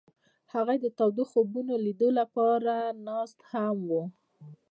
هغوی 0.53 0.77
د 0.81 0.87
تاوده 0.97 1.23
خوبونو 1.31 1.71
د 1.77 1.81
لیدلو 1.85 2.11
لپاره 2.19 2.73
ناست 3.07 3.37
هم 3.51 3.77
وو. 3.89 4.03